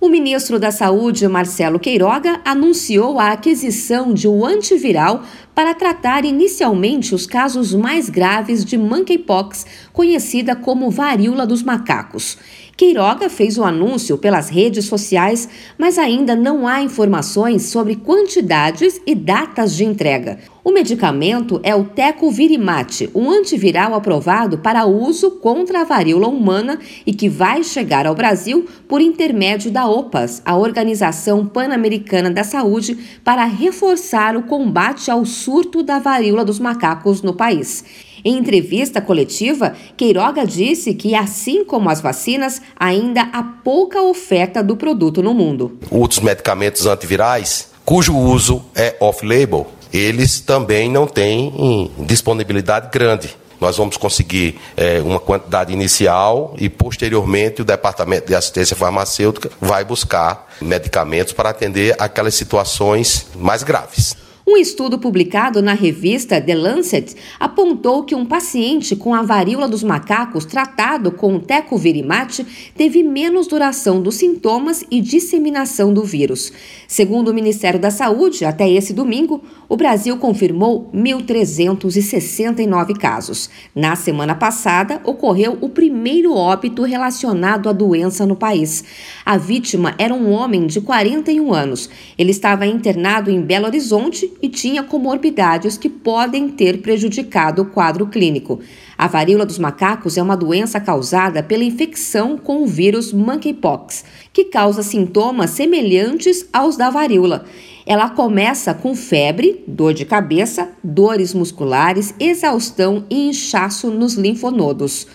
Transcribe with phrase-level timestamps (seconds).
[0.00, 5.24] O ministro da Saúde, Marcelo Queiroga, anunciou a aquisição de um antiviral
[5.60, 12.38] para tratar inicialmente os casos mais graves de monkeypox, conhecida como varíola dos macacos.
[12.80, 15.46] Queiroga fez o anúncio pelas redes sociais,
[15.76, 20.38] mas ainda não há informações sobre quantidades e datas de entrega.
[20.64, 27.12] O medicamento é o Tecovirimat, um antiviral aprovado para uso contra a varíola humana e
[27.12, 33.44] que vai chegar ao Brasil por intermédio da OPAS, a Organização Pan-Americana da Saúde, para
[33.44, 37.82] reforçar o combate ao surto da varíola dos macacos no país.
[38.24, 44.76] Em entrevista coletiva, Queiroga disse que, assim como as vacinas, ainda há pouca oferta do
[44.76, 45.76] produto no mundo.
[45.90, 53.34] Outros medicamentos antivirais, cujo uso é off-label, eles também não têm disponibilidade grande.
[53.60, 59.84] Nós vamos conseguir é, uma quantidade inicial e, posteriormente, o Departamento de Assistência Farmacêutica vai
[59.84, 64.29] buscar medicamentos para atender aquelas situações mais graves.
[64.52, 69.84] Um estudo publicado na revista The Lancet apontou que um paciente com a varíola dos
[69.84, 72.40] macacos tratado com o tecovirimat
[72.76, 76.52] teve menos duração dos sintomas e disseminação do vírus.
[76.88, 83.48] Segundo o Ministério da Saúde, até esse domingo, o Brasil confirmou 1.369 casos.
[83.72, 88.82] Na semana passada, ocorreu o primeiro óbito relacionado à doença no país.
[89.24, 91.88] A vítima era um homem de 41 anos.
[92.18, 98.06] Ele estava internado em Belo Horizonte e tinha comorbidades que podem ter prejudicado o quadro
[98.06, 98.60] clínico.
[98.96, 104.44] A varíola dos macacos é uma doença causada pela infecção com o vírus monkeypox, que
[104.44, 107.44] causa sintomas semelhantes aos da varíola.
[107.86, 115.06] Ela começa com febre, dor de cabeça, dores musculares, exaustão e inchaço nos linfonodos.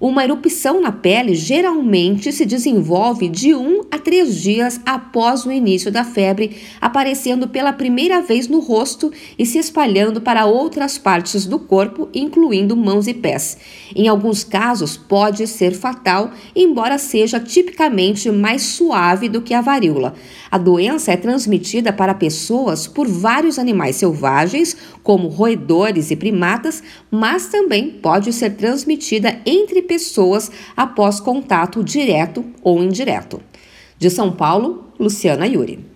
[0.00, 5.92] Uma erupção na pele geralmente se desenvolve de um a três dias após o início
[5.92, 11.58] da febre, aparecendo pela primeira vez no rosto e se espalhando para outras partes do
[11.58, 13.58] corpo, incluindo mãos e pés.
[13.94, 20.14] Em alguns casos, pode ser fatal, embora seja tipicamente mais suave do que a varíola.
[20.50, 27.48] A doença é transmitida para pessoas por vários animais selvagens, como roedores e primatas, mas
[27.48, 33.42] também pode ser transmitida entre pessoas após contato direto ou indireto.
[33.98, 35.89] De São Paulo, Luciana Yuri.